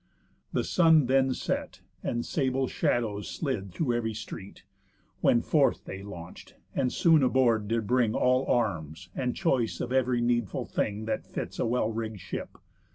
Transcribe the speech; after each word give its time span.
The 0.51 0.63
sun 0.63 1.05
then 1.05 1.31
set, 1.35 1.81
And 2.01 2.25
sable 2.25 2.65
shadows 2.65 3.29
slid 3.29 3.71
through 3.71 3.93
ev'ry 3.95 4.15
street, 4.15 4.63
When 5.19 5.43
forth 5.43 5.85
they 5.85 6.01
launch'd, 6.01 6.55
and 6.73 6.91
soon 6.91 7.21
aboard 7.21 7.67
did 7.67 7.85
bring 7.85 8.15
All 8.15 8.47
arms, 8.47 9.09
and 9.13 9.35
choice 9.35 9.79
of 9.79 9.93
ev'ry 9.93 10.19
needful 10.19 10.65
thing 10.65 11.05
That 11.05 11.27
fits 11.27 11.59
a 11.59 11.67
well 11.67 11.91
rigg'd 11.91 12.19
ship. 12.19 12.57